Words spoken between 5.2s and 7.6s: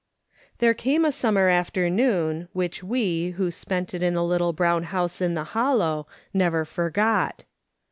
in the Hollow, never forgot.